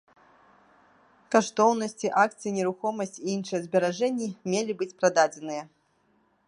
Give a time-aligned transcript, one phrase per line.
[1.35, 5.63] Каштоўнасці, акцыі, нерухомасць і іншыя зберажэнні мелі быць прададзеная.